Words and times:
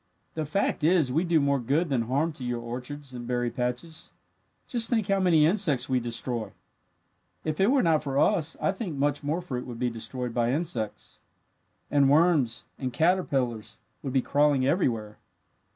The 0.33 0.45
fact 0.47 0.83
is, 0.83 1.13
we 1.13 1.23
do 1.23 1.39
more 1.39 1.59
good 1.59 1.89
than 1.89 2.01
harm 2.01 2.33
to 2.33 2.43
your 2.43 2.59
orchards 2.59 3.13
and 3.13 3.27
berry 3.27 3.51
patches. 3.51 4.11
Just 4.67 4.89
think 4.89 5.07
how 5.09 5.19
many 5.19 5.45
insects 5.45 5.87
we 5.89 5.99
destroy! 5.99 6.53
If 7.43 7.59
it 7.59 7.67
were 7.69 7.83
not 7.83 8.01
for 8.01 8.17
us 8.17 8.57
I 8.59 8.71
think 8.71 8.97
much 8.97 9.21
more 9.23 9.41
fruit 9.41 9.67
would 9.67 9.77
be 9.77 9.91
destroyed 9.91 10.33
by 10.33 10.53
insects. 10.53 11.19
And 11.91 12.09
worms 12.09 12.65
and 12.79 12.91
caterpillars 12.91 13.79
would 14.01 14.13
be 14.13 14.23
crawling 14.23 14.65
everywhere. 14.65 15.19